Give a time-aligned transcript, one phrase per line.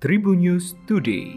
[0.00, 1.36] Tribun News Today.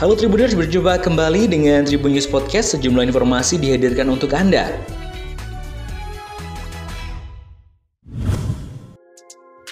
[0.00, 2.72] Halo Tribuners, berjumpa kembali dengan Tribun News Podcast.
[2.72, 4.72] Sejumlah informasi dihadirkan untuk Anda.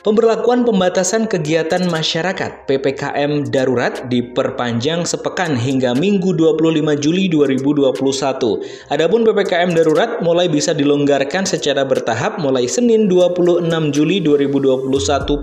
[0.04, 8.92] Pemberlakuan pembatasan kegiatan masyarakat PPKM darurat diperpanjang sepekan hingga Minggu 25 Juli 2021.
[8.92, 13.64] Adapun PPKM darurat mulai bisa dilonggarkan secara bertahap mulai Senin 26
[13.96, 14.92] Juli 2021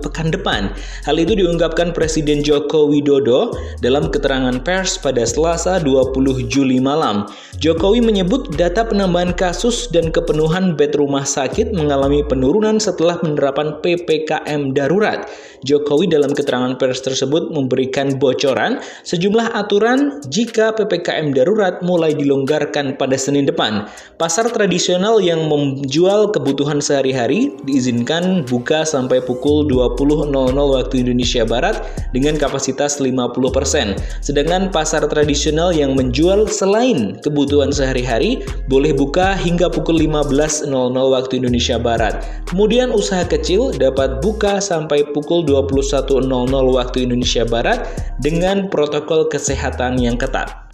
[0.06, 0.70] pekan depan.
[1.10, 6.14] Hal itu diungkapkan Presiden Joko Widodo dalam keterangan pers pada Selasa 20
[6.46, 7.26] Juli malam.
[7.58, 14.51] Jokowi menyebut data penambahan kasus dan kepenuhan bed rumah sakit mengalami penurunan setelah penerapan PPKM
[14.52, 15.32] PPKM darurat.
[15.62, 23.14] Jokowi dalam keterangan pers tersebut memberikan bocoran sejumlah aturan jika PPKM darurat mulai dilonggarkan pada
[23.14, 23.86] Senin depan.
[24.18, 32.42] Pasar tradisional yang menjual kebutuhan sehari-hari diizinkan buka sampai pukul 20.00 waktu Indonesia Barat dengan
[32.42, 34.02] kapasitas 50%.
[34.26, 41.78] Sedangkan pasar tradisional yang menjual selain kebutuhan sehari-hari boleh buka hingga pukul 15.00 waktu Indonesia
[41.78, 42.26] Barat.
[42.50, 47.86] Kemudian usaha kecil dapat buka dibuka sampai pukul 21.00 waktu Indonesia Barat
[48.18, 50.71] dengan protokol kesehatan yang ketat.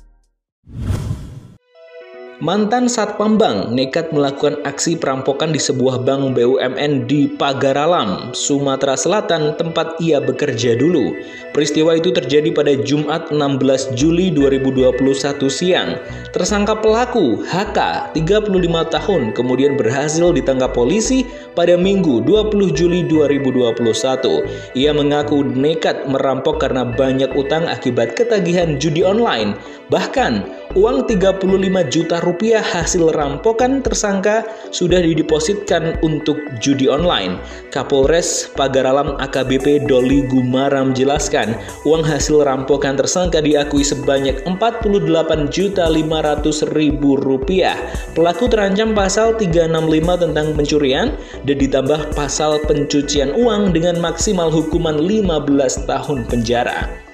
[2.38, 9.58] Mantan Satpam Bank nekat melakukan aksi perampokan di sebuah bank BUMN di Pagaralam, Sumatera Selatan,
[9.58, 11.18] tempat ia bekerja dulu.
[11.58, 15.98] Peristiwa itu terjadi pada Jumat 16 Juli 2021 siang.
[16.30, 21.26] Tersangka pelaku, HK, 35 tahun, kemudian berhasil ditangkap polisi
[21.58, 24.78] pada Minggu 20 Juli 2021.
[24.78, 29.58] Ia mengaku nekat merampok karena banyak utang akibat ketagihan judi online.
[29.90, 31.48] Bahkan, Uang 35
[31.88, 34.44] juta rupiah hasil rampokan tersangka
[34.76, 37.40] sudah didepositkan untuk judi online.
[37.72, 41.56] Kapolres Pagaralam AKBP Doli Gumaram jelaskan,
[41.88, 47.80] uang hasil rampokan tersangka diakui sebanyak 48 juta 500 ribu rupiah.
[48.12, 49.72] Pelaku terancam pasal 365
[50.20, 51.16] tentang pencurian
[51.48, 57.07] dan ditambah pasal pencucian uang dengan maksimal hukuman 15 tahun penjara.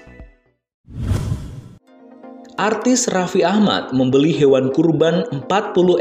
[2.62, 5.50] Artis Raffi Ahmad membeli hewan kurban 40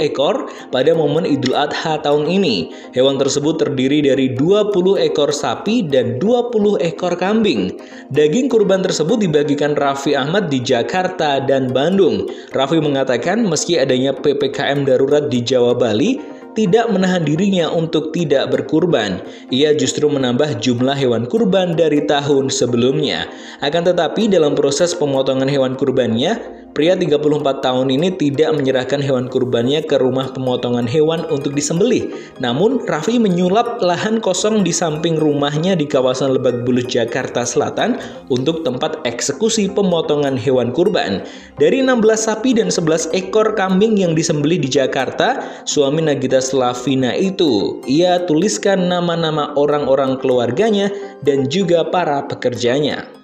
[0.04, 2.68] ekor pada momen Idul Adha tahun ini.
[2.92, 7.72] Hewan tersebut terdiri dari 20 ekor sapi dan 20 ekor kambing.
[8.12, 12.28] Daging kurban tersebut dibagikan Raffi Ahmad di Jakarta dan Bandung.
[12.52, 16.20] Raffi mengatakan meski adanya PPKM darurat di Jawa Bali,
[16.52, 19.20] tidak menahan dirinya untuk tidak berkurban.
[19.48, 23.28] Ia justru menambah jumlah hewan kurban dari tahun sebelumnya.
[23.64, 29.84] Akan tetapi dalam proses pemotongan hewan kurbannya, Pria 34 tahun ini tidak menyerahkan hewan kurbannya
[29.84, 32.08] ke rumah pemotongan hewan untuk disembelih.
[32.40, 38.00] Namun, Raffi menyulap lahan kosong di samping rumahnya di kawasan Lebak Bulus, Jakarta Selatan
[38.32, 41.20] untuk tempat eksekusi pemotongan hewan kurban.
[41.60, 47.84] Dari 16 sapi dan 11 ekor kambing yang disembelih di Jakarta, suami Nagita Slavina itu,
[47.84, 50.88] ia tuliskan nama-nama orang-orang keluarganya
[51.20, 53.21] dan juga para pekerjanya.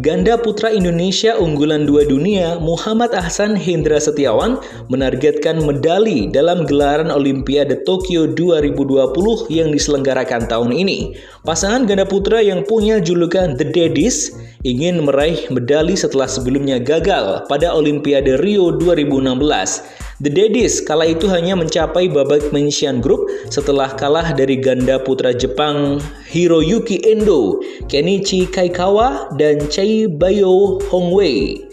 [0.00, 4.56] Ganda putra Indonesia unggulan dua dunia Muhammad Ahsan Hendra Setiawan
[4.88, 11.12] menargetkan medali dalam gelaran Olimpiade Tokyo 2020 yang diselenggarakan tahun ini.
[11.44, 14.32] Pasangan ganda putra yang punya julukan The Daddies
[14.64, 20.11] ingin meraih medali setelah sebelumnya gagal pada Olimpiade Rio 2016.
[20.22, 25.98] The Daddies kala itu hanya mencapai babak penyisian grup setelah kalah dari ganda putra Jepang
[26.30, 27.58] Hiroyuki Endo,
[27.90, 31.66] Kenichi Kaikawa, dan Chai Bayo Hongwei.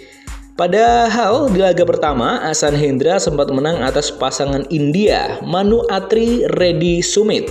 [0.57, 7.45] Padahal di laga pertama, Asan Hendra sempat menang atas pasangan India Manu Atri Reddy Sumit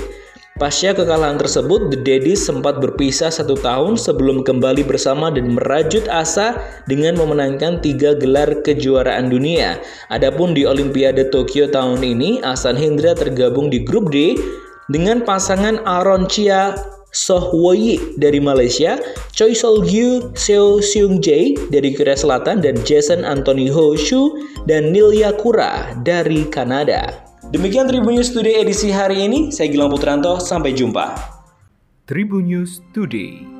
[0.58, 6.58] Pasca kekalahan tersebut, The Daddies sempat berpisah satu tahun sebelum kembali bersama dan merajut asa
[6.90, 9.78] dengan memenangkan tiga gelar kejuaraan dunia.
[10.10, 14.34] Adapun di Olimpiade Tokyo tahun ini, Asan Hendra tergabung di grup D
[14.90, 16.74] dengan pasangan Aaron Chia
[17.14, 18.98] Soh Woyi dari Malaysia,
[19.30, 24.34] Choi Sol Gyu Seo Seung Jae dari Korea Selatan, dan Jason Anthony Ho Shu
[24.66, 27.27] dan Neil Yakura dari Kanada.
[27.48, 29.48] Demikian Tribun News Today edisi hari ini.
[29.48, 31.16] Saya Gilang Putranto, sampai jumpa.
[32.04, 33.57] Tribun News Today.